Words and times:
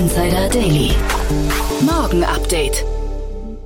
Insider 0.00 0.48
Daily. 0.48 0.92
Morgen 1.82 2.24
Update. 2.24 2.86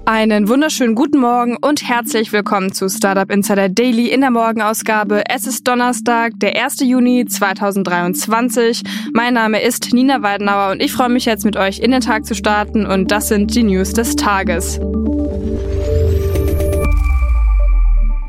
Einen 0.04 0.48
wunderschönen 0.48 0.96
guten 0.96 1.20
Morgen 1.20 1.56
und 1.56 1.88
herzlich 1.88 2.32
willkommen 2.32 2.72
zu 2.72 2.88
Startup 2.88 3.30
Insider 3.30 3.68
Daily 3.68 4.08
in 4.08 4.20
der 4.20 4.32
Morgenausgabe. 4.32 5.22
Es 5.30 5.46
ist 5.46 5.68
Donnerstag, 5.68 6.32
der 6.40 6.60
1. 6.60 6.80
Juni 6.80 7.24
2023. 7.24 8.82
Mein 9.12 9.34
Name 9.34 9.62
ist 9.62 9.92
Nina 9.92 10.22
Weidenauer 10.22 10.72
und 10.72 10.82
ich 10.82 10.92
freue 10.92 11.08
mich 11.08 11.24
jetzt 11.24 11.44
mit 11.44 11.56
euch 11.56 11.78
in 11.78 11.92
den 11.92 12.00
Tag 12.00 12.26
zu 12.26 12.34
starten 12.34 12.84
und 12.84 13.12
das 13.12 13.28
sind 13.28 13.54
die 13.54 13.62
News 13.62 13.92
des 13.92 14.16
Tages. 14.16 14.80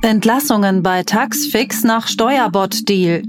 Entlassungen 0.04 0.84
bei 0.84 1.02
Taxfix 1.02 1.84
nach 1.84 2.08
Steuerbot-Deal. 2.08 3.24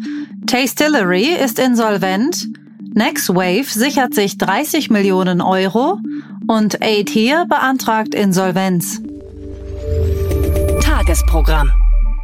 Tastillery 0.47 1.29
ist 1.43 1.59
insolvent. 1.59 2.47
Nextwave 2.97 3.67
sichert 3.67 4.15
sich 4.15 4.39
30 4.39 4.89
Millionen 4.89 5.43
Euro 5.43 6.01
und 6.47 6.81
Aid 6.81 7.11
Here 7.11 7.45
beantragt 7.47 8.15
Insolvenz. 8.15 9.03
Tagesprogramm. 10.81 11.71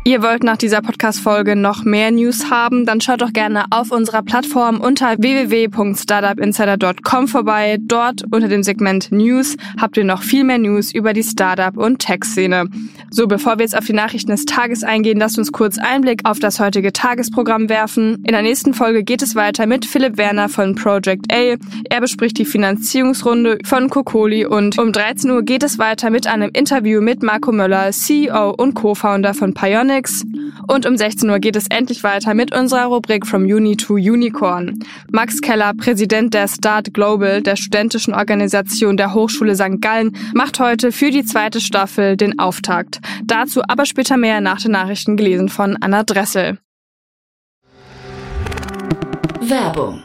Ihr 0.05 0.21
wollt 0.21 0.43
nach 0.43 0.57
dieser 0.57 0.83
Podcast-Folge 0.83 1.55
noch 1.55 1.85
mehr 1.85 2.11
News 2.11 2.51
haben, 2.51 2.85
dann 2.85 3.01
schaut 3.01 3.23
doch 3.23 3.33
gerne 3.33 3.67
auf 3.71 3.93
unserer 3.93 4.23
Plattform 4.23 4.81
unter 4.81 5.15
www.startupinsider.com 5.17 7.29
vorbei. 7.29 7.79
Dort 7.81 8.25
unter 8.33 8.49
dem 8.49 8.65
Segment 8.65 9.13
News 9.13 9.57
habt 9.81 9.97
ihr 9.97 10.03
noch 10.03 10.23
viel 10.23 10.43
mehr 10.43 10.59
News 10.59 10.93
über 10.93 11.13
die 11.13 11.23
Startup- 11.23 11.77
und 11.77 12.01
Tech-Szene. 12.01 12.69
So, 13.11 13.29
bevor 13.29 13.59
wir 13.59 13.63
jetzt 13.63 13.79
auf 13.79 13.85
die 13.85 13.93
Nachrichten 13.93 14.33
des 14.33 14.45
Tages 14.45 14.83
eingehen, 14.83 15.21
lasst 15.21 15.39
uns 15.39 15.53
kurz 15.53 15.79
Einblick 15.79 16.23
auf 16.25 16.41
das 16.41 16.59
heutige 16.59 16.93
Tagesprogramm 16.93 17.69
werfen. 17.69 18.25
In 18.27 18.33
der 18.33 18.43
nächsten 18.43 18.75
Folge 18.75 19.05
geht 19.05 19.23
es 19.23 19.37
weiter 19.37 19.67
mit 19.67 19.87
Philipp 19.87 20.17
Werner 20.17 20.49
von 20.49 20.75
Project 20.75 21.33
A. 21.33 21.55
Er 21.89 22.01
bespricht 22.01 22.39
die 22.39 22.45
Finanzierungsrunde 22.45 23.59
von 23.65 23.89
Kokoli 23.89 24.47
und 24.47 24.81
um 24.81 24.91
13 24.91 25.31
Uhr 25.31 25.45
geht 25.45 25.63
es 25.63 25.79
weiter 25.79 26.11
mit 26.11 26.27
einem 26.27 26.51
Interview 26.53 27.01
mit 27.01 27.23
Marco 27.23 27.53
Möller, 27.53 27.93
CEO 27.93 28.51
und 28.59 28.75
Co-Founder 28.75 29.35
von 29.35 29.55
Pionic 29.55 29.92
Phonics. 29.93 30.25
Und 30.69 30.87
um 30.87 30.97
16 30.97 31.29
Uhr 31.29 31.39
geht 31.39 31.57
es 31.57 31.67
endlich 31.69 32.03
weiter 32.03 32.35
mit 32.35 32.55
unserer 32.55 32.87
Rubrik 32.87 33.27
From 33.27 33.43
Uni 33.43 33.77
to 33.77 33.95
Unicorn. 33.95 34.79
Max 35.11 35.41
Keller, 35.41 35.73
Präsident 35.75 36.33
der 36.35 36.49
Start 36.49 36.95
Global, 36.95 37.43
der 37.43 37.57
studentischen 37.57 38.15
Organisation 38.15 38.97
der 38.97 39.13
Hochschule 39.13 39.55
St. 39.55 39.81
Gallen, 39.81 40.17
macht 40.35 40.61
heute 40.61 40.93
für 40.93 41.11
die 41.11 41.25
zweite 41.25 41.61
Staffel 41.61 42.17
den 42.17 42.39
Auftakt. 42.39 43.01
Dazu 43.25 43.63
aber 43.69 43.85
später 43.85 44.17
mehr 44.17 44.41
nach 44.41 44.61
den 44.61 44.73
Nachrichten 44.73 45.17
gelesen 45.17 45.49
von 45.49 45.77
Anna 45.81 46.05
Dressel. 46.05 46.59
Werbung. 49.41 50.05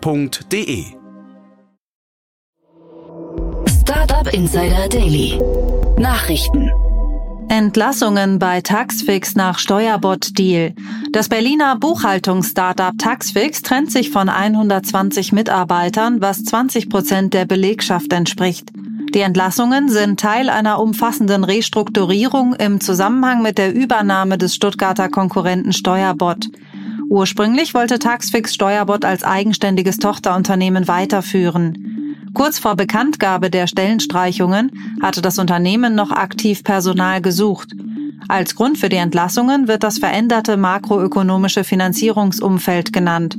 www.startup.de. 0.00 0.84
Startup 3.68 4.32
Insider 4.32 4.88
Daily. 4.88 5.38
Nachrichten. 5.98 6.70
Entlassungen 7.48 8.38
bei 8.38 8.60
Taxfix 8.62 9.34
nach 9.34 9.58
Steuerbot-Deal. 9.58 10.74
Das 11.12 11.28
Berliner 11.28 11.76
Buchhaltungsstartup 11.76 12.96
Taxfix 12.98 13.62
trennt 13.62 13.92
sich 13.92 14.10
von 14.10 14.28
120 14.28 15.32
Mitarbeitern, 15.32 16.20
was 16.20 16.44
20 16.44 16.88
Prozent 16.88 17.34
der 17.34 17.44
Belegschaft 17.44 18.12
entspricht. 18.12 18.70
Die 19.14 19.20
Entlassungen 19.20 19.90
sind 19.90 20.18
Teil 20.18 20.48
einer 20.48 20.80
umfassenden 20.80 21.44
Restrukturierung 21.44 22.54
im 22.54 22.80
Zusammenhang 22.80 23.42
mit 23.42 23.58
der 23.58 23.74
Übernahme 23.74 24.38
des 24.38 24.54
Stuttgarter 24.54 25.10
Konkurrenten 25.10 25.74
Steuerbot. 25.74 26.48
Ursprünglich 27.12 27.74
wollte 27.74 27.98
Taxfix 27.98 28.54
Steuerbot 28.54 29.04
als 29.04 29.22
eigenständiges 29.22 29.98
Tochterunternehmen 29.98 30.88
weiterführen. 30.88 32.16
Kurz 32.32 32.58
vor 32.58 32.74
Bekanntgabe 32.74 33.50
der 33.50 33.66
Stellenstreichungen 33.66 34.70
hatte 35.02 35.20
das 35.20 35.38
Unternehmen 35.38 35.94
noch 35.94 36.10
aktiv 36.10 36.64
Personal 36.64 37.20
gesucht. 37.20 37.68
Als 38.28 38.54
Grund 38.54 38.78
für 38.78 38.88
die 38.88 38.96
Entlassungen 38.96 39.68
wird 39.68 39.82
das 39.82 39.98
veränderte 39.98 40.56
makroökonomische 40.56 41.64
Finanzierungsumfeld 41.64 42.94
genannt. 42.94 43.36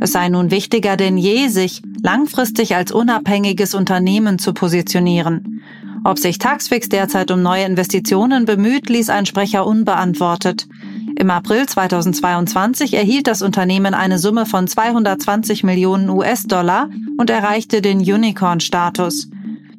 Es 0.00 0.12
sei 0.12 0.28
nun 0.28 0.50
wichtiger 0.50 0.98
denn 0.98 1.16
je, 1.16 1.48
sich 1.48 1.80
langfristig 2.02 2.76
als 2.76 2.92
unabhängiges 2.92 3.74
Unternehmen 3.74 4.38
zu 4.38 4.52
positionieren. 4.52 5.62
Ob 6.04 6.18
sich 6.18 6.36
Taxfix 6.36 6.90
derzeit 6.90 7.30
um 7.30 7.40
neue 7.40 7.64
Investitionen 7.64 8.44
bemüht, 8.44 8.90
ließ 8.90 9.08
ein 9.08 9.24
Sprecher 9.24 9.66
unbeantwortet. 9.66 10.68
Im 11.16 11.30
April 11.30 11.66
2022 11.66 12.94
erhielt 12.94 13.28
das 13.28 13.40
Unternehmen 13.40 13.94
eine 13.94 14.18
Summe 14.18 14.46
von 14.46 14.66
220 14.66 15.62
Millionen 15.62 16.10
US-Dollar 16.10 16.88
und 17.18 17.30
erreichte 17.30 17.80
den 17.80 17.98
Unicorn-Status. 17.98 19.28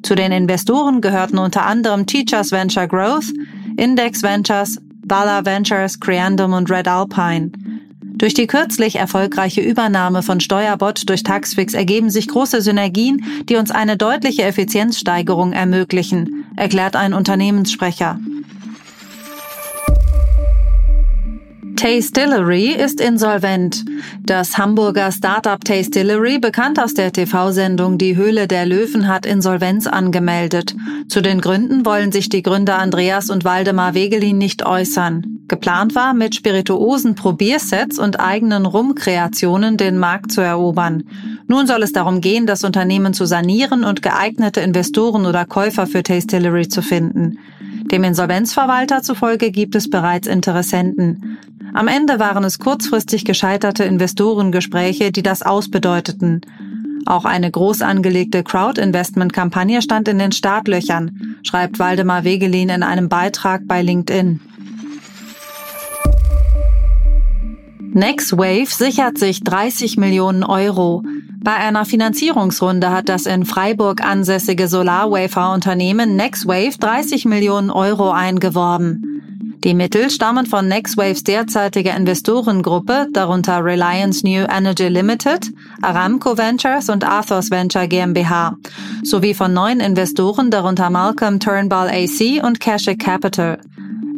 Zu 0.02 0.14
den 0.14 0.32
Investoren 0.32 1.00
gehörten 1.00 1.38
unter 1.38 1.66
anderem 1.66 2.06
Teachers 2.06 2.52
Venture 2.52 2.86
Growth, 2.86 3.32
Index 3.76 4.22
Ventures, 4.22 4.80
Bala 5.04 5.44
Ventures, 5.44 6.00
Creandum 6.00 6.54
und 6.54 6.70
Red 6.70 6.88
Alpine. 6.88 7.52
Durch 8.00 8.32
die 8.32 8.46
kürzlich 8.46 8.96
erfolgreiche 8.96 9.60
Übernahme 9.60 10.22
von 10.22 10.40
Steuerbot 10.40 11.08
durch 11.08 11.22
Taxfix 11.22 11.74
ergeben 11.74 12.08
sich 12.08 12.28
große 12.28 12.62
Synergien, 12.62 13.22
die 13.48 13.56
uns 13.56 13.70
eine 13.70 13.98
deutliche 13.98 14.44
Effizienzsteigerung 14.44 15.52
ermöglichen, 15.52 16.46
erklärt 16.56 16.96
ein 16.96 17.12
Unternehmenssprecher. 17.12 18.18
Tastillery 21.76 22.68
ist 22.72 23.02
insolvent. 23.02 23.84
Das 24.24 24.56
Hamburger 24.56 25.12
Startup 25.12 25.62
Tastillery, 25.62 26.38
bekannt 26.38 26.80
aus 26.80 26.94
der 26.94 27.12
TV-Sendung 27.12 27.98
Die 27.98 28.16
Höhle 28.16 28.48
der 28.48 28.64
Löwen, 28.64 29.06
hat 29.06 29.26
Insolvenz 29.26 29.86
angemeldet. 29.86 30.74
Zu 31.08 31.20
den 31.20 31.42
Gründen 31.42 31.84
wollen 31.84 32.12
sich 32.12 32.30
die 32.30 32.42
Gründer 32.42 32.78
Andreas 32.78 33.28
und 33.28 33.44
Waldemar 33.44 33.92
Wegelin 33.92 34.38
nicht 34.38 34.64
äußern. 34.64 35.40
Geplant 35.48 35.94
war, 35.94 36.14
mit 36.14 36.34
spirituosen 36.34 37.14
Probiersets 37.14 37.98
und 37.98 38.20
eigenen 38.20 38.64
Rumkreationen 38.64 39.76
den 39.76 39.98
Markt 39.98 40.32
zu 40.32 40.40
erobern. 40.40 41.04
Nun 41.46 41.66
soll 41.66 41.82
es 41.82 41.92
darum 41.92 42.22
gehen, 42.22 42.46
das 42.46 42.64
Unternehmen 42.64 43.12
zu 43.12 43.26
sanieren 43.26 43.84
und 43.84 44.02
geeignete 44.02 44.60
Investoren 44.60 45.26
oder 45.26 45.44
Käufer 45.44 45.86
für 45.86 46.02
Tastillery 46.02 46.68
zu 46.68 46.80
finden. 46.80 47.38
Dem 47.92 48.02
Insolvenzverwalter 48.02 49.02
zufolge 49.02 49.52
gibt 49.52 49.76
es 49.76 49.88
bereits 49.88 50.26
Interessenten. 50.26 51.38
Am 51.76 51.88
Ende 51.88 52.18
waren 52.18 52.42
es 52.42 52.58
kurzfristig 52.58 53.26
gescheiterte 53.26 53.84
Investorengespräche, 53.84 55.12
die 55.12 55.22
das 55.22 55.42
ausbedeuteten. 55.42 56.40
Auch 57.04 57.26
eine 57.26 57.50
groß 57.50 57.82
angelegte 57.82 58.42
Crowd-Investment-Kampagne 58.42 59.82
stand 59.82 60.08
in 60.08 60.18
den 60.18 60.32
Startlöchern, 60.32 61.36
schreibt 61.42 61.78
Waldemar 61.78 62.24
Wegelin 62.24 62.70
in 62.70 62.82
einem 62.82 63.10
Beitrag 63.10 63.66
bei 63.66 63.82
LinkedIn. 63.82 64.40
Nextwave 67.92 68.70
sichert 68.70 69.18
sich 69.18 69.44
30 69.44 69.98
Millionen 69.98 70.44
Euro. 70.44 71.02
Bei 71.40 71.56
einer 71.56 71.84
Finanzierungsrunde 71.84 72.90
hat 72.90 73.10
das 73.10 73.26
in 73.26 73.44
Freiburg 73.44 74.02
ansässige 74.02 74.68
Solarwafer-Unternehmen 74.68 76.16
Nextwave 76.16 76.78
30 76.80 77.26
Millionen 77.26 77.70
Euro 77.70 78.12
eingeworben. 78.12 79.16
Die 79.66 79.74
Mittel 79.74 80.10
stammen 80.10 80.46
von 80.46 80.68
NextWaves 80.68 81.24
derzeitiger 81.24 81.96
Investorengruppe, 81.96 83.08
darunter 83.12 83.64
Reliance 83.64 84.24
New 84.24 84.46
Energy 84.48 84.86
Limited, 84.86 85.52
Aramco 85.82 86.38
Ventures 86.38 86.88
und 86.88 87.04
Athos 87.04 87.50
Venture 87.50 87.88
GmbH, 87.88 88.54
sowie 89.02 89.34
von 89.34 89.52
neuen 89.52 89.80
Investoren, 89.80 90.52
darunter 90.52 90.88
Malcolm 90.88 91.40
Turnbull 91.40 91.88
AC 91.88 92.44
und 92.44 92.60
Cashick 92.60 93.00
Capital. 93.00 93.58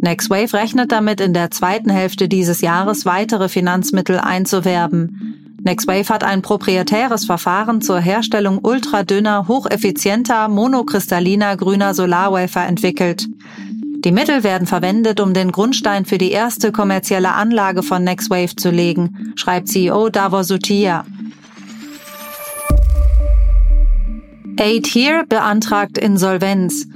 NextWave 0.02 0.52
rechnet 0.52 0.92
damit 0.92 1.18
in 1.18 1.32
der 1.32 1.50
zweiten 1.50 1.88
Hälfte 1.88 2.28
dieses 2.28 2.60
Jahres 2.60 3.06
weitere 3.06 3.48
Finanzmittel 3.48 4.18
einzuwerben. 4.18 5.56
NextWave 5.64 6.10
hat 6.10 6.24
ein 6.24 6.42
proprietäres 6.42 7.24
Verfahren 7.24 7.80
zur 7.80 8.00
Herstellung 8.00 8.58
ultradünner, 8.62 9.48
hocheffizienter, 9.48 10.48
monokristalliner 10.48 11.56
grüner 11.56 11.94
Solarwafer 11.94 12.66
entwickelt. 12.66 13.26
Die 14.04 14.12
Mittel 14.12 14.44
werden 14.44 14.68
verwendet, 14.68 15.18
um 15.18 15.34
den 15.34 15.50
Grundstein 15.50 16.04
für 16.04 16.18
die 16.18 16.30
erste 16.30 16.70
kommerzielle 16.70 17.32
Anlage 17.32 17.82
von 17.82 18.04
NextWave 18.04 18.54
zu 18.54 18.70
legen, 18.70 19.32
schreibt 19.34 19.68
CEO 19.68 20.08
Davor 20.08 20.44
Sutia. 20.44 21.04
Aid 24.56 24.86
Here 24.86 25.24
beantragt 25.28 25.98
Insolvenz. 25.98 26.86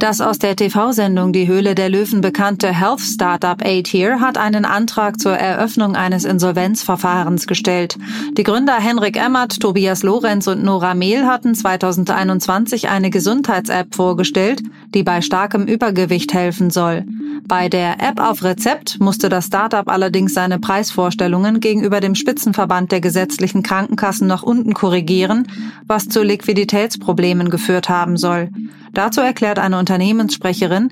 Das 0.00 0.22
aus 0.22 0.38
der 0.38 0.56
TV-Sendung 0.56 1.34
Die 1.34 1.46
Höhle 1.46 1.74
der 1.74 1.90
Löwen 1.90 2.22
bekannte 2.22 2.72
Health 2.72 3.00
Startup 3.00 3.62
Aid 3.62 3.86
Here 3.88 4.18
hat 4.18 4.38
einen 4.38 4.64
Antrag 4.64 5.20
zur 5.20 5.32
Eröffnung 5.32 5.94
eines 5.94 6.24
Insolvenzverfahrens 6.24 7.46
gestellt. 7.46 7.98
Die 8.32 8.42
Gründer 8.42 8.76
Henrik 8.76 9.22
Emmert, 9.22 9.60
Tobias 9.60 10.02
Lorenz 10.02 10.46
und 10.46 10.64
Nora 10.64 10.94
Mehl 10.94 11.26
hatten 11.26 11.54
2021 11.54 12.88
eine 12.88 13.10
Gesundheits-App 13.10 13.94
vorgestellt, 13.94 14.62
die 14.94 15.02
bei 15.02 15.20
starkem 15.20 15.66
Übergewicht 15.66 16.32
helfen 16.32 16.70
soll. 16.70 17.04
Bei 17.46 17.68
der 17.68 18.00
App 18.02 18.20
auf 18.20 18.42
Rezept 18.42 19.00
musste 19.00 19.28
das 19.28 19.48
Startup 19.48 19.86
allerdings 19.86 20.32
seine 20.32 20.58
Preisvorstellungen 20.58 21.60
gegenüber 21.60 22.00
dem 22.00 22.14
Spitzenverband 22.14 22.90
der 22.90 23.02
gesetzlichen 23.02 23.62
Krankenkassen 23.62 24.26
nach 24.26 24.44
unten 24.44 24.72
korrigieren, 24.72 25.46
was 25.86 26.08
zu 26.08 26.22
Liquiditätsproblemen 26.22 27.50
geführt 27.50 27.90
haben 27.90 28.16
soll. 28.16 28.48
Dazu 28.92 29.20
erklärt 29.20 29.58
eine 29.58 29.78
Unternehmenssprecherin, 29.78 30.88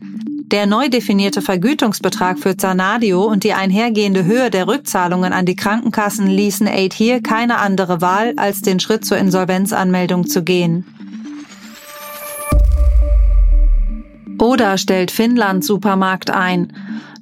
der 0.51 0.67
neu 0.67 0.89
definierte 0.89 1.43
Vergütungsbetrag 1.43 2.39
für 2.39 2.57
Zanadio 2.57 3.25
und 3.25 3.45
die 3.45 3.53
einhergehende 3.53 4.25
Höhe 4.25 4.51
der 4.51 4.67
Rückzahlungen 4.67 5.33
an 5.33 5.45
die 5.45 5.57
Krankenkassen 5.57 6.27
ließen 6.27 6.67
Aid 6.67 6.95
hier 6.95 7.23
keine 7.23 7.59
andere 7.59 8.01
Wahl, 8.01 8.33
als 8.37 8.63
den 8.63 8.81
Schritt 8.81 9.05
zur 9.05 9.19
Insolvenzanmeldung 9.19 10.27
zu 10.27 10.43
gehen. 10.43 10.87
Oda 14.41 14.79
stellt 14.79 15.11
Finnland 15.11 15.65
Supermarkt 15.65 16.31
ein. 16.31 16.73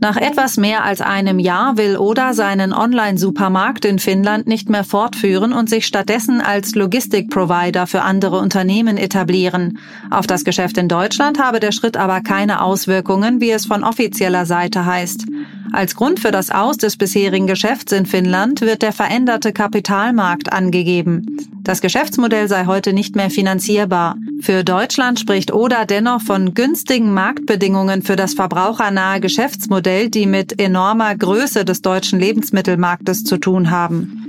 Nach 0.01 0.17
etwas 0.17 0.57
mehr 0.57 0.85
als 0.85 1.01
einem 1.01 1.39
Jahr 1.39 1.77
will 1.79 1.97
Oda 1.97 2.35
seinen 2.35 2.73
Online-Supermarkt 2.73 3.85
in 3.85 3.99
Finnland 3.99 4.47
nicht 4.47 4.69
mehr 4.69 4.85
fortführen 4.85 5.53
und 5.53 5.71
sich 5.71 5.87
stattdessen 5.87 6.41
als 6.41 6.75
Logistikprovider 6.75 7.87
für 7.87 8.03
andere 8.03 8.39
Unternehmen 8.39 8.99
etablieren. 8.99 9.79
Auf 10.11 10.27
das 10.27 10.45
Geschäft 10.45 10.77
in 10.77 10.89
Deutschland 10.89 11.41
habe 11.41 11.61
der 11.61 11.73
Schritt 11.73 11.97
aber 11.97 12.21
keine 12.21 12.61
Auswirkungen, 12.61 13.41
wie 13.41 13.51
es 13.51 13.67
von 13.67 13.85
offizieller 13.85 14.45
Seite 14.45 14.85
heißt. 14.85 15.25
Als 15.73 15.97
Grund 15.97 16.21
für 16.21 16.31
das 16.31 16.51
Aus 16.51 16.77
des 16.77 16.97
bisherigen 16.97 17.47
Geschäfts 17.47 17.93
in 17.93 18.07
Finnland 18.07 18.61
wird 18.61 18.83
der 18.83 18.93
veränderte 18.93 19.53
Kapitalmarkt 19.53 20.53
angegeben. 20.53 21.37
Das 21.63 21.81
Geschäftsmodell 21.81 22.49
sei 22.49 22.67
heute 22.67 22.93
nicht 22.93 23.17
mehr 23.17 23.31
finanzierbar. 23.31 24.17
Für 24.41 24.65
Deutschland 24.65 25.19
spricht 25.19 25.53
Oda 25.53 25.85
dennoch 25.85 26.21
von 26.21 26.55
günstigen 26.55 27.13
Marktbedingungen 27.13 28.03
für 28.03 28.17
das 28.17 28.35
verbrauchernahe 28.35 29.21
Geschäftsmodell, 29.21 30.11
die 30.11 30.27
mit 30.27 30.61
enormer 30.61 31.15
Größe 31.17 31.65
des 31.65 31.83
deutschen 31.83 32.21
Lebensmittelmarktes 32.21 33.25
zu 33.25 33.39
tun 33.39 33.71
haben. 33.71 34.27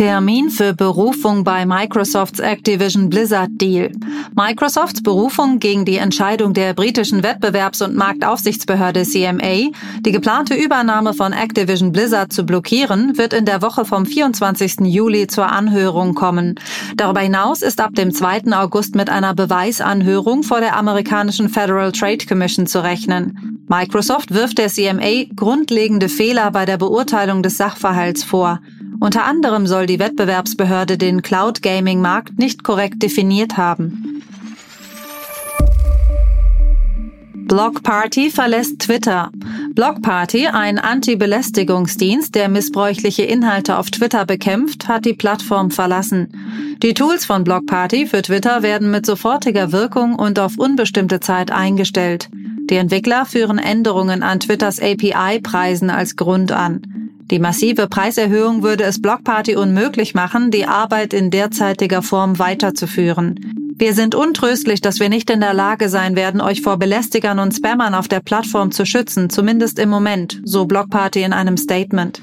Termin 0.00 0.48
für 0.48 0.72
Berufung 0.72 1.44
bei 1.44 1.66
Microsofts 1.66 2.40
Activision 2.40 3.10
Blizzard 3.10 3.50
Deal. 3.60 3.92
Microsofts 4.34 5.02
Berufung 5.02 5.58
gegen 5.58 5.84
die 5.84 5.98
Entscheidung 5.98 6.54
der 6.54 6.72
britischen 6.72 7.22
Wettbewerbs- 7.22 7.82
und 7.84 7.96
Marktaufsichtsbehörde 7.96 9.02
CMA, 9.02 9.70
die 10.00 10.12
geplante 10.12 10.54
Übernahme 10.54 11.14
von 11.14 11.32
Activision 11.32 11.92
Blizzard 11.92 12.32
zu 12.32 12.44
blockieren, 12.44 13.18
wird 13.18 13.32
in 13.32 13.44
der 13.44 13.60
Woche 13.60 13.84
vom 13.84 14.06
24. 14.06 14.80
Juli 14.80 15.26
zur 15.26 15.50
Anhörung 15.50 16.14
kommen. 16.14 16.54
Darüber 16.96 17.20
hinaus 17.20 17.62
ist 17.62 17.80
ab 17.80 17.94
dem 17.94 18.12
2. 18.12 18.52
August 18.52 18.94
mit 18.94 19.10
einer 19.10 19.34
Beweisanhörung 19.34 20.42
vor 20.42 20.60
der 20.60 20.76
amerikanischen 20.76 21.48
Federal 21.48 21.92
Trade 21.92 22.24
Commission 22.26 22.66
zu 22.66 22.82
rechnen. 22.82 23.64
Microsoft 23.68 24.32
wirft 24.32 24.58
der 24.58 24.68
CMA 24.68 25.26
grundlegende 25.36 26.08
Fehler 26.08 26.50
bei 26.50 26.64
der 26.64 26.78
Beurteilung 26.78 27.42
des 27.42 27.56
Sachverhalts 27.56 28.24
vor. 28.24 28.60
Unter 29.00 29.24
anderem 29.24 29.66
soll 29.66 29.86
die 29.86 29.98
Wettbewerbsbehörde 29.98 30.98
den 30.98 31.22
Cloud 31.22 31.62
Gaming 31.62 32.00
Markt 32.00 32.38
nicht 32.38 32.64
korrekt 32.64 33.02
definiert 33.02 33.56
haben. 33.56 34.22
Block 37.50 37.82
Party 37.82 38.30
verlässt 38.30 38.78
Twitter. 38.78 39.32
Block 39.74 40.02
Party, 40.02 40.46
ein 40.46 40.78
Anti-Belästigungsdienst, 40.78 42.32
der 42.36 42.48
missbräuchliche 42.48 43.24
Inhalte 43.24 43.76
auf 43.76 43.90
Twitter 43.90 44.24
bekämpft, 44.24 44.86
hat 44.86 45.04
die 45.04 45.14
Plattform 45.14 45.72
verlassen. 45.72 46.28
Die 46.80 46.94
Tools 46.94 47.24
von 47.24 47.42
Block 47.42 47.66
Party 47.66 48.06
für 48.06 48.22
Twitter 48.22 48.62
werden 48.62 48.92
mit 48.92 49.04
sofortiger 49.04 49.72
Wirkung 49.72 50.14
und 50.14 50.38
auf 50.38 50.58
unbestimmte 50.58 51.18
Zeit 51.18 51.50
eingestellt. 51.50 52.28
Die 52.70 52.76
Entwickler 52.76 53.26
führen 53.26 53.58
Änderungen 53.58 54.22
an 54.22 54.38
Twitters 54.38 54.80
API-Preisen 54.80 55.90
als 55.90 56.14
Grund 56.14 56.52
an. 56.52 56.82
Die 57.32 57.40
massive 57.40 57.88
Preiserhöhung 57.88 58.62
würde 58.62 58.84
es 58.84 59.02
Blockparty 59.02 59.56
unmöglich 59.56 60.14
machen, 60.14 60.52
die 60.52 60.66
Arbeit 60.66 61.12
in 61.12 61.32
derzeitiger 61.32 62.02
Form 62.02 62.38
weiterzuführen. 62.38 63.59
Wir 63.80 63.94
sind 63.94 64.14
untröstlich, 64.14 64.82
dass 64.82 65.00
wir 65.00 65.08
nicht 65.08 65.30
in 65.30 65.40
der 65.40 65.54
Lage 65.54 65.88
sein 65.88 66.14
werden, 66.14 66.42
euch 66.42 66.60
vor 66.60 66.76
Belästigern 66.76 67.38
und 67.38 67.54
Spammern 67.54 67.94
auf 67.94 68.08
der 68.08 68.20
Plattform 68.20 68.72
zu 68.72 68.84
schützen, 68.84 69.30
zumindest 69.30 69.78
im 69.78 69.88
Moment, 69.88 70.38
so 70.44 70.66
Blockparty 70.66 71.22
in 71.22 71.32
einem 71.32 71.56
Statement. 71.56 72.20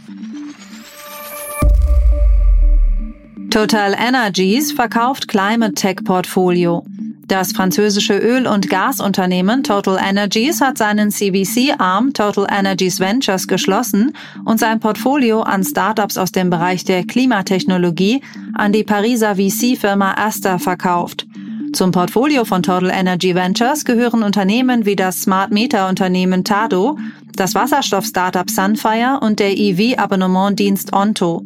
Total 3.49 3.95
Energies 3.99 4.71
verkauft 4.71 5.27
Climate 5.27 5.73
Tech 5.73 6.03
Portfolio. 6.05 6.85
Das 7.27 7.53
französische 7.53 8.17
Öl- 8.17 8.47
und 8.47 8.69
Gasunternehmen 8.69 9.63
Total 9.63 9.97
Energies 9.97 10.61
hat 10.61 10.77
seinen 10.77 11.09
CVC-Arm 11.09 12.13
Total 12.13 12.45
Energies 12.49 12.99
Ventures 12.99 13.47
geschlossen 13.47 14.13
und 14.45 14.59
sein 14.59 14.79
Portfolio 14.79 15.41
an 15.41 15.63
Startups 15.63 16.19
aus 16.19 16.31
dem 16.31 16.51
Bereich 16.51 16.85
der 16.85 17.03
Klimatechnologie 17.03 18.21
an 18.53 18.71
die 18.71 18.83
Pariser 18.83 19.35
VC-Firma 19.35 20.13
Asta 20.13 20.59
verkauft. 20.59 21.26
Zum 21.77 21.91
Portfolio 21.91 22.43
von 22.43 22.63
Total 22.63 22.89
Energy 22.89 23.35
Ventures 23.35 23.85
gehören 23.85 24.23
Unternehmen 24.23 24.87
wie 24.87 24.95
das 24.95 25.21
Smart 25.21 25.51
Meter 25.51 25.87
Unternehmen 25.87 26.43
Tado, 26.43 26.97
das 27.35 27.53
Wasserstoff-Startup 27.53 28.49
Sunfire 28.49 29.19
und 29.21 29.37
der 29.37 29.55
EV-Abonnementdienst 29.55 30.91
Onto. 30.91 31.45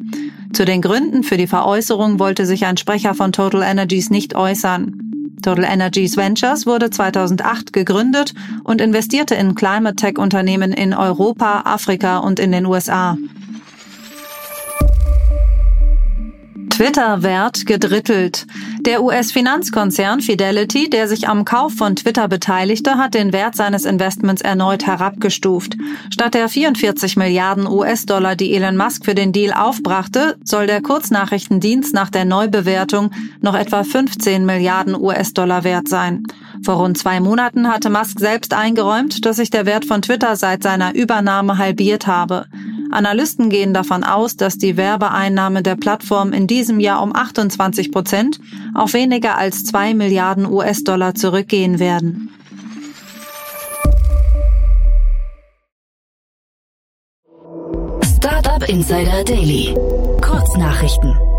Zu 0.53 0.63
den 0.63 0.81
Gründen 0.81 1.23
für 1.23 1.35
die 1.35 1.47
Veräußerung 1.47 2.17
wollte 2.17 2.45
sich 2.45 2.65
ein 2.65 2.77
Sprecher 2.77 3.13
von 3.13 3.33
Total 3.33 3.61
Energies 3.61 4.09
nicht 4.09 4.33
äußern. 4.33 5.01
Total 5.41 5.65
Energies 5.65 6.15
Ventures 6.15 6.65
wurde 6.65 6.89
2008 6.89 7.73
gegründet 7.73 8.33
und 8.63 8.79
investierte 8.79 9.35
in 9.35 9.53
Climate 9.53 9.97
Tech 9.97 10.17
Unternehmen 10.17 10.71
in 10.71 10.93
Europa, 10.93 11.63
Afrika 11.65 12.19
und 12.19 12.39
in 12.39 12.53
den 12.53 12.65
USA. 12.65 13.17
Twitter-Wert 16.81 17.65
gedrittelt. 17.67 18.47
Der 18.85 19.03
US-Finanzkonzern 19.03 20.21
Fidelity, 20.21 20.89
der 20.89 21.07
sich 21.07 21.29
am 21.29 21.45
Kauf 21.45 21.73
von 21.75 21.95
Twitter 21.95 22.27
beteiligte, 22.27 22.97
hat 22.97 23.13
den 23.13 23.31
Wert 23.31 23.55
seines 23.55 23.85
Investments 23.85 24.41
erneut 24.41 24.87
herabgestuft. 24.87 25.77
Statt 26.09 26.33
der 26.33 26.49
44 26.49 27.15
Milliarden 27.15 27.67
US-Dollar, 27.67 28.35
die 28.35 28.55
Elon 28.55 28.75
Musk 28.75 29.05
für 29.05 29.13
den 29.13 29.33
Deal 29.33 29.53
aufbrachte, 29.53 30.35
soll 30.43 30.65
der 30.65 30.81
Kurznachrichtendienst 30.81 31.93
nach 31.93 32.09
der 32.09 32.25
Neubewertung 32.25 33.11
noch 33.39 33.53
etwa 33.53 33.83
15 33.83 34.47
Milliarden 34.47 34.95
US-Dollar 34.99 35.63
wert 35.63 35.87
sein. 35.87 36.23
Vor 36.63 36.77
rund 36.77 36.97
zwei 36.97 37.19
Monaten 37.19 37.67
hatte 37.67 37.91
Musk 37.91 38.19
selbst 38.19 38.51
eingeräumt, 38.51 39.27
dass 39.27 39.35
sich 39.35 39.51
der 39.51 39.67
Wert 39.67 39.85
von 39.85 40.01
Twitter 40.01 40.35
seit 40.35 40.63
seiner 40.63 40.95
Übernahme 40.95 41.59
halbiert 41.59 42.07
habe. 42.07 42.47
Analysten 42.91 43.49
gehen 43.49 43.73
davon 43.73 44.03
aus, 44.03 44.35
dass 44.35 44.57
die 44.57 44.77
Werbeeinnahme 44.77 45.63
der 45.63 45.75
Plattform 45.75 46.33
in 46.33 46.47
diesem 46.47 46.79
Jahr 46.79 47.01
um 47.01 47.15
28 47.15 47.91
Prozent 47.91 48.39
auf 48.73 48.93
weniger 48.93 49.37
als 49.37 49.63
zwei 49.63 49.93
Milliarden 49.93 50.45
US-Dollar 50.45 51.15
zurückgehen 51.15 51.79
werden. 51.79 52.29
Startup 58.17 58.67
Insider 58.69 59.23
Daily. 59.23 59.73
Kurznachrichten. 60.21 61.30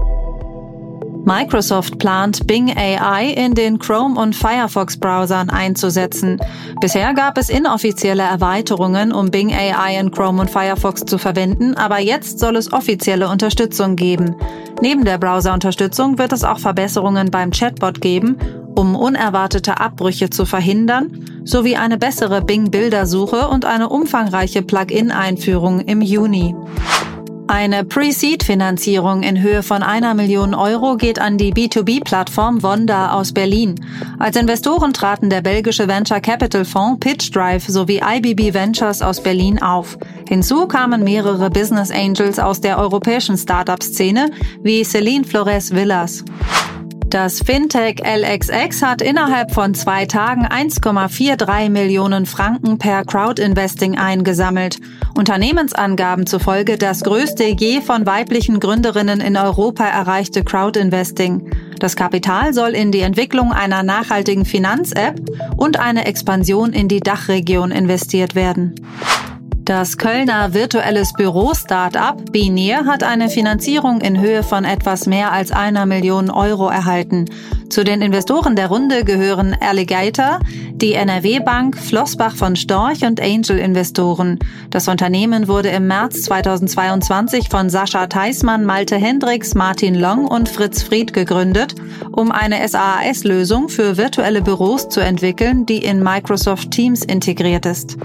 Microsoft 1.24 1.98
plant 1.98 2.46
Bing 2.46 2.76
AI 2.76 3.32
in 3.36 3.54
den 3.54 3.78
Chrome 3.78 4.20
und 4.20 4.34
Firefox 4.34 4.96
Browsern 4.96 5.50
einzusetzen. 5.50 6.40
Bisher 6.80 7.14
gab 7.14 7.38
es 7.38 7.48
inoffizielle 7.48 8.24
Erweiterungen, 8.24 9.12
um 9.12 9.30
Bing 9.30 9.52
AI 9.52 9.98
in 10.00 10.10
Chrome 10.10 10.40
und 10.40 10.50
Firefox 10.50 11.04
zu 11.04 11.18
verwenden, 11.18 11.74
aber 11.76 12.00
jetzt 12.00 12.40
soll 12.40 12.56
es 12.56 12.72
offizielle 12.72 13.28
Unterstützung 13.28 13.94
geben. 13.94 14.34
Neben 14.80 15.04
der 15.04 15.18
Browserunterstützung 15.18 16.18
wird 16.18 16.32
es 16.32 16.42
auch 16.42 16.58
Verbesserungen 16.58 17.30
beim 17.30 17.52
Chatbot 17.52 18.00
geben, 18.00 18.36
um 18.74 18.96
unerwartete 18.96 19.78
Abbrüche 19.78 20.28
zu 20.28 20.44
verhindern, 20.44 21.24
sowie 21.44 21.76
eine 21.76 21.98
bessere 21.98 22.42
Bing-Bildersuche 22.42 23.46
und 23.48 23.64
eine 23.64 23.88
umfangreiche 23.90 24.62
Plugin-Einführung 24.62 25.80
im 25.80 26.00
Juni. 26.00 26.56
Eine 27.48 27.84
Pre-Seed-Finanzierung 27.84 29.22
in 29.22 29.42
Höhe 29.42 29.62
von 29.62 29.82
einer 29.82 30.14
Million 30.14 30.54
Euro 30.54 30.96
geht 30.96 31.18
an 31.18 31.38
die 31.38 31.52
B2B-Plattform 31.52 32.62
Wonda 32.62 33.12
aus 33.12 33.32
Berlin. 33.32 33.84
Als 34.18 34.36
Investoren 34.36 34.92
traten 34.92 35.28
der 35.28 35.42
belgische 35.42 35.88
Venture 35.88 36.20
Capital 36.20 36.64
Fonds 36.64 37.00
Pitch 37.00 37.34
Drive 37.34 37.66
sowie 37.66 38.00
IBB 38.00 38.54
Ventures 38.54 39.02
aus 39.02 39.22
Berlin 39.22 39.60
auf. 39.60 39.98
Hinzu 40.28 40.66
kamen 40.66 41.04
mehrere 41.04 41.50
Business 41.50 41.90
Angels 41.90 42.38
aus 42.38 42.60
der 42.60 42.78
europäischen 42.78 43.36
Startup-Szene 43.36 44.30
wie 44.62 44.84
Celine 44.84 45.24
Flores 45.24 45.74
Villas. 45.74 46.24
Das 47.12 47.40
Fintech 47.40 47.96
LXX 48.02 48.80
hat 48.80 49.02
innerhalb 49.02 49.52
von 49.52 49.74
zwei 49.74 50.06
Tagen 50.06 50.46
1,43 50.46 51.68
Millionen 51.68 52.24
Franken 52.24 52.78
per 52.78 53.04
Crowdinvesting 53.04 53.98
eingesammelt. 53.98 54.78
Unternehmensangaben 55.14 56.26
zufolge 56.26 56.78
das 56.78 57.02
größte 57.02 57.44
je 57.44 57.80
von 57.80 58.06
weiblichen 58.06 58.60
Gründerinnen 58.60 59.20
in 59.20 59.36
Europa 59.36 59.84
erreichte 59.84 60.42
Crowdinvesting. 60.42 61.50
Das 61.78 61.96
Kapital 61.96 62.54
soll 62.54 62.70
in 62.70 62.92
die 62.92 63.00
Entwicklung 63.00 63.52
einer 63.52 63.82
nachhaltigen 63.82 64.44
Finanz-App 64.44 65.20
und 65.56 65.78
eine 65.78 66.06
Expansion 66.06 66.72
in 66.72 66.88
die 66.88 67.00
Dachregion 67.00 67.70
investiert 67.70 68.34
werden. 68.34 68.74
Das 69.74 69.96
Kölner 69.96 70.52
virtuelles 70.52 71.14
Büro-Startup 71.14 72.30
Binir 72.30 72.84
hat 72.84 73.02
eine 73.02 73.30
Finanzierung 73.30 74.02
in 74.02 74.20
Höhe 74.20 74.42
von 74.42 74.66
etwas 74.66 75.06
mehr 75.06 75.32
als 75.32 75.50
einer 75.50 75.86
Million 75.86 76.28
Euro 76.28 76.68
erhalten. 76.68 77.24
Zu 77.70 77.82
den 77.82 78.02
Investoren 78.02 78.54
der 78.54 78.66
Runde 78.66 79.02
gehören 79.02 79.56
Alligator, 79.58 80.40
die 80.74 80.92
NRW 80.92 81.40
Bank, 81.40 81.78
Flossbach 81.78 82.36
von 82.36 82.54
Storch 82.54 83.06
und 83.06 83.18
Angel-Investoren. 83.18 84.40
Das 84.68 84.88
Unternehmen 84.88 85.48
wurde 85.48 85.70
im 85.70 85.86
März 85.86 86.20
2022 86.24 87.48
von 87.48 87.70
Sascha 87.70 88.08
Theismann, 88.08 88.66
Malte 88.66 88.96
Hendricks, 88.96 89.54
Martin 89.54 89.94
Long 89.94 90.26
und 90.26 90.50
Fritz 90.50 90.82
Fried 90.82 91.14
gegründet, 91.14 91.76
um 92.12 92.30
eine 92.30 92.68
SaaS-Lösung 92.68 93.70
für 93.70 93.96
virtuelle 93.96 94.42
Büros 94.42 94.90
zu 94.90 95.00
entwickeln, 95.00 95.64
die 95.64 95.78
in 95.78 96.02
Microsoft 96.02 96.72
Teams 96.72 97.02
integriert 97.02 97.64
ist. 97.64 97.96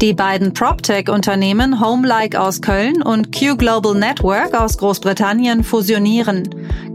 Die 0.00 0.14
beiden 0.14 0.54
PropTech-Unternehmen 0.54 1.78
Homelike 1.78 2.40
aus 2.40 2.62
Köln 2.62 3.02
und 3.02 3.36
Q 3.38 3.58
Global 3.58 3.94
Network 3.94 4.54
aus 4.54 4.78
Großbritannien 4.78 5.62
fusionieren. 5.62 6.48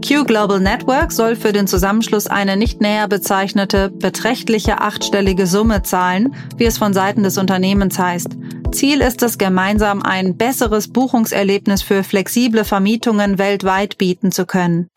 Q 0.04 0.24
Global 0.24 0.58
Network 0.58 1.12
soll 1.12 1.36
für 1.36 1.52
den 1.52 1.68
Zusammenschluss 1.68 2.26
eine 2.26 2.56
nicht 2.56 2.80
näher 2.80 3.06
bezeichnete, 3.06 3.90
beträchtliche 3.90 4.80
achtstellige 4.80 5.46
Summe 5.46 5.84
zahlen, 5.84 6.34
wie 6.56 6.64
es 6.64 6.78
von 6.78 6.92
Seiten 6.94 7.22
des 7.22 7.38
Unternehmens 7.38 7.96
heißt. 7.96 8.36
Ziel 8.72 9.00
ist 9.00 9.22
es, 9.22 9.38
gemeinsam 9.38 10.02
ein 10.02 10.36
besseres 10.36 10.88
Buchungserlebnis 10.88 11.82
für 11.82 12.02
flexible 12.02 12.64
Vermietungen 12.64 13.38
weltweit 13.38 13.98
bieten 13.98 14.32
zu 14.32 14.46
können. 14.46 14.88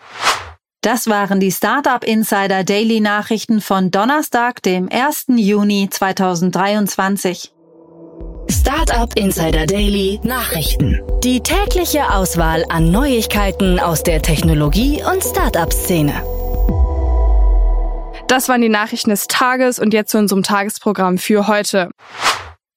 Das 0.81 1.05
waren 1.05 1.39
die 1.39 1.51
Startup 1.51 2.03
Insider 2.03 2.63
Daily 2.63 3.01
Nachrichten 3.01 3.61
von 3.61 3.91
Donnerstag, 3.91 4.63
dem 4.63 4.89
1. 4.89 5.25
Juni 5.35 5.89
2023. 5.91 7.53
Startup 8.51 9.15
Insider 9.15 9.67
Daily 9.67 10.19
Nachrichten. 10.23 10.99
Die 11.23 11.39
tägliche 11.41 12.11
Auswahl 12.11 12.65
an 12.69 12.89
Neuigkeiten 12.89 13.79
aus 13.79 14.01
der 14.01 14.23
Technologie- 14.23 15.03
und 15.03 15.23
Startup-Szene. 15.23 16.13
Das 18.27 18.49
waren 18.49 18.61
die 18.61 18.69
Nachrichten 18.69 19.11
des 19.11 19.27
Tages 19.27 19.77
und 19.77 19.93
jetzt 19.93 20.11
zu 20.11 20.17
unserem 20.17 20.41
Tagesprogramm 20.41 21.19
für 21.19 21.47
heute. 21.47 21.89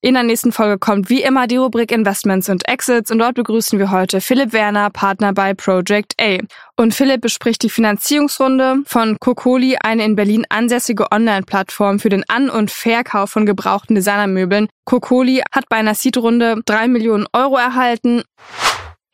In 0.04 0.14
der 0.14 0.24
nächsten 0.24 0.50
Folge 0.50 0.78
kommt 0.78 1.10
wie 1.10 1.22
immer 1.22 1.46
die 1.46 1.58
Rubrik 1.58 1.92
Investments 1.92 2.48
und 2.48 2.66
Exits 2.66 3.12
und 3.12 3.20
dort 3.20 3.36
begrüßen 3.36 3.78
wir 3.78 3.92
heute 3.92 4.20
Philipp 4.20 4.52
Werner, 4.52 4.90
Partner 4.90 5.32
bei 5.32 5.54
Project 5.54 6.14
A. 6.20 6.38
Und 6.76 6.92
Philipp 6.92 7.20
bespricht 7.20 7.62
die 7.62 7.70
Finanzierungsrunde 7.70 8.78
von 8.84 9.16
Kokoli, 9.20 9.76
eine 9.80 10.04
in 10.04 10.16
Berlin 10.16 10.44
ansässige 10.48 11.12
Online-Plattform 11.12 12.00
für 12.00 12.08
den 12.08 12.24
An- 12.28 12.50
und 12.50 12.72
Verkauf 12.72 13.30
von 13.30 13.46
gebrauchten 13.46 13.94
Designermöbeln. 13.94 14.66
Kokoli 14.86 15.44
hat 15.52 15.68
bei 15.68 15.76
einer 15.76 15.94
Seed-Runde 15.94 16.62
drei 16.66 16.88
Millionen 16.88 17.28
Euro 17.32 17.56
erhalten. 17.56 18.24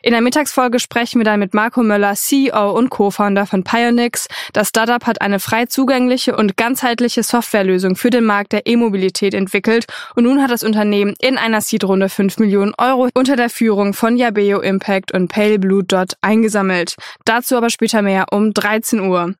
In 0.01 0.13
der 0.13 0.21
Mittagsfolge 0.21 0.79
sprechen 0.79 1.19
wir 1.19 1.25
dann 1.25 1.41
mit 1.41 1.55
Marco 1.55 1.83
Möller, 1.83 2.15
CEO 2.15 2.71
und 2.71 2.89
Co-Founder 2.89 3.47
von 3.47 3.65
Pionix. 3.65 4.29
Das 4.53 4.69
Startup 4.69 5.05
hat 5.05 5.21
eine 5.21 5.41
frei 5.41 5.67
zugängliche 5.67 6.37
und 6.37 6.57
ganzheitliche 6.57 7.25
Softwarelösung 7.25 7.97
für 7.97 8.11
den 8.11 8.23
Markt 8.23 8.53
der 8.53 8.67
E-Mobilität 8.67 9.35
entwickelt 9.35 9.87
und 10.15 10.23
nun 10.23 10.41
hat 10.41 10.53
das 10.53 10.63
Unternehmen 10.63 11.15
in 11.21 11.37
einer 11.37 11.61
Seed-Runde 11.61 12.09
5 12.09 12.39
Millionen 12.39 12.75
Euro 12.79 13.09
unter 13.13 13.35
der 13.35 13.51
Führung 13.51 13.93
von 13.93 14.17
Yabeo 14.17 14.61
Impact 14.61 15.13
und 15.13 15.27
Pale 15.27 15.59
Blue 15.59 15.83
Dot 15.83 16.13
eingesammelt. 16.21 16.95
Dazu 17.25 17.57
aber 17.57 17.69
später 17.69 18.01
mehr 18.01 18.27
um 18.31 18.55
13 18.55 19.01
Uhr. 19.01 19.35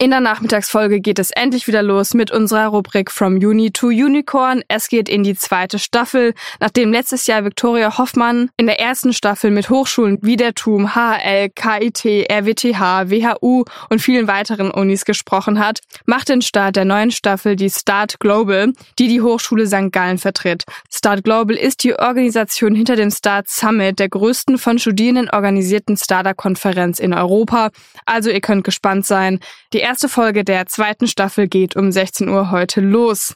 In 0.00 0.10
der 0.10 0.20
Nachmittagsfolge 0.20 1.00
geht 1.00 1.18
es 1.18 1.32
endlich 1.32 1.66
wieder 1.66 1.82
los 1.82 2.14
mit 2.14 2.30
unserer 2.30 2.68
Rubrik 2.68 3.10
From 3.10 3.34
Uni 3.34 3.72
to 3.72 3.88
Unicorn. 3.88 4.62
Es 4.68 4.86
geht 4.86 5.08
in 5.08 5.24
die 5.24 5.34
zweite 5.34 5.80
Staffel, 5.80 6.34
nachdem 6.60 6.92
letztes 6.92 7.26
Jahr 7.26 7.44
Viktoria 7.44 7.98
Hoffmann 7.98 8.48
in 8.56 8.66
der 8.66 8.78
ersten 8.78 9.12
Staffel 9.12 9.50
mit 9.50 9.70
Hochschulen 9.70 10.18
wie 10.22 10.36
der 10.36 10.54
TUM, 10.54 10.94
HL, 10.94 11.48
KIT, 11.48 12.30
RWTH, 12.30 13.10
WHU 13.10 13.64
und 13.88 13.98
vielen 13.98 14.28
weiteren 14.28 14.70
Unis 14.70 15.04
gesprochen 15.04 15.58
hat, 15.58 15.80
macht 16.06 16.28
den 16.28 16.42
Start 16.42 16.76
der 16.76 16.84
neuen 16.84 17.10
Staffel 17.10 17.56
die 17.56 17.68
Start 17.68 18.20
Global, 18.20 18.74
die 19.00 19.08
die 19.08 19.20
Hochschule 19.20 19.66
St. 19.66 19.90
Gallen 19.90 20.18
vertritt. 20.18 20.62
Start 20.94 21.24
Global 21.24 21.56
ist 21.56 21.82
die 21.82 21.98
Organisation 21.98 22.76
hinter 22.76 22.94
dem 22.94 23.10
Start 23.10 23.48
Summit, 23.48 23.98
der 23.98 24.10
größten 24.10 24.58
von 24.58 24.78
Studierenden 24.78 25.28
organisierten 25.28 25.96
Startup-Konferenz 25.96 27.00
in 27.00 27.12
Europa. 27.12 27.70
Also 28.06 28.30
ihr 28.30 28.40
könnt 28.40 28.62
gespannt 28.62 29.04
sein. 29.04 29.40
Die 29.72 29.87
erste 29.88 30.10
Folge 30.10 30.44
der 30.44 30.66
zweiten 30.66 31.06
Staffel 31.06 31.48
geht 31.48 31.74
um 31.74 31.90
16 31.90 32.28
Uhr 32.28 32.50
heute 32.50 32.82
los. 32.82 33.34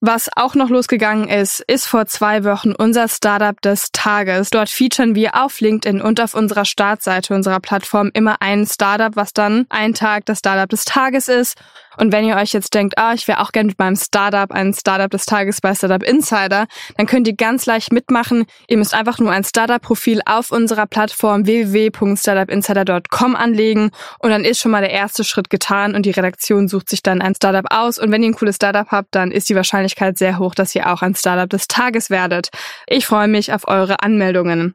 Was 0.00 0.28
auch 0.34 0.56
noch 0.56 0.70
losgegangen 0.70 1.28
ist, 1.28 1.60
ist 1.60 1.86
vor 1.86 2.06
zwei 2.06 2.42
Wochen 2.42 2.72
unser 2.72 3.06
Startup 3.06 3.60
des 3.60 3.92
Tages. 3.92 4.50
Dort 4.50 4.68
featuren 4.68 5.14
wir 5.14 5.40
auf 5.40 5.60
LinkedIn 5.60 6.02
und 6.02 6.20
auf 6.20 6.34
unserer 6.34 6.64
Startseite 6.64 7.32
unserer 7.32 7.60
Plattform 7.60 8.10
immer 8.12 8.38
ein 8.40 8.66
Startup, 8.66 9.14
was 9.14 9.32
dann 9.32 9.66
ein 9.68 9.94
Tag 9.94 10.26
das 10.26 10.40
Startup 10.40 10.68
des 10.68 10.84
Tages 10.84 11.28
ist. 11.28 11.56
Und 11.96 12.12
wenn 12.12 12.24
ihr 12.24 12.36
euch 12.36 12.52
jetzt 12.52 12.74
denkt, 12.74 12.98
ah, 12.98 13.12
ich 13.14 13.28
wäre 13.28 13.40
auch 13.40 13.52
gerne 13.52 13.68
mit 13.68 13.78
meinem 13.78 13.96
Startup 13.96 14.50
ein 14.50 14.72
Startup 14.74 15.10
des 15.10 15.24
Tages 15.24 15.60
bei 15.60 15.74
Startup 15.74 16.02
Insider, 16.02 16.66
dann 16.96 17.06
könnt 17.06 17.26
ihr 17.28 17.36
ganz 17.36 17.66
leicht 17.66 17.92
mitmachen. 17.92 18.46
Ihr 18.68 18.78
müsst 18.78 18.94
einfach 18.94 19.18
nur 19.18 19.30
ein 19.30 19.44
Startup-Profil 19.44 20.20
auf 20.26 20.50
unserer 20.50 20.86
Plattform 20.86 21.46
www.startupinsider.com 21.46 23.36
anlegen 23.36 23.90
und 24.18 24.30
dann 24.30 24.44
ist 24.44 24.60
schon 24.60 24.70
mal 24.70 24.80
der 24.80 24.90
erste 24.90 25.24
Schritt 25.24 25.50
getan 25.50 25.94
und 25.94 26.06
die 26.06 26.10
Redaktion 26.10 26.68
sucht 26.68 26.88
sich 26.88 27.02
dann 27.02 27.20
ein 27.20 27.34
Startup 27.34 27.66
aus. 27.70 27.98
Und 27.98 28.10
wenn 28.10 28.22
ihr 28.22 28.30
ein 28.30 28.34
cooles 28.34 28.56
Startup 28.56 28.88
habt, 28.90 29.14
dann 29.14 29.30
ist 29.30 29.48
die 29.48 29.56
Wahrscheinlichkeit 29.56 30.18
sehr 30.18 30.38
hoch, 30.38 30.54
dass 30.54 30.74
ihr 30.74 30.92
auch 30.92 31.02
ein 31.02 31.14
Startup 31.14 31.48
des 31.48 31.68
Tages 31.68 32.10
werdet. 32.10 32.48
Ich 32.86 33.06
freue 33.06 33.28
mich 33.28 33.52
auf 33.52 33.68
eure 33.68 34.02
Anmeldungen. 34.02 34.74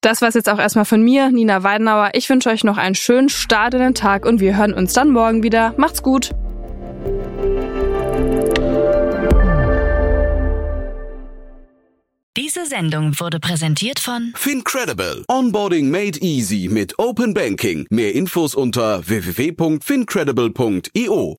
Das 0.00 0.22
war's 0.22 0.34
jetzt 0.34 0.48
auch 0.48 0.58
erstmal 0.58 0.86
von 0.86 1.02
mir, 1.02 1.30
Nina 1.30 1.62
Weidenauer. 1.62 2.10
Ich 2.14 2.30
wünsche 2.30 2.48
euch 2.48 2.64
noch 2.64 2.78
einen 2.78 2.94
schönen 2.94 3.28
Start 3.28 3.74
in 3.74 3.80
den 3.80 3.94
Tag 3.94 4.24
und 4.24 4.40
wir 4.40 4.56
hören 4.56 4.72
uns 4.72 4.94
dann 4.94 5.10
morgen 5.10 5.42
wieder. 5.42 5.74
Macht's 5.76 6.02
gut! 6.02 6.30
Diese 12.36 12.64
Sendung 12.64 13.18
wurde 13.20 13.40
präsentiert 13.40 14.00
von 14.00 14.32
Fincredible. 14.34 15.24
Onboarding 15.28 15.90
made 15.90 16.18
easy 16.20 16.68
mit 16.70 16.98
Open 16.98 17.34
Banking. 17.34 17.86
Mehr 17.90 18.14
Infos 18.14 18.54
unter 18.54 19.06
www.fincredible.io. 19.06 21.36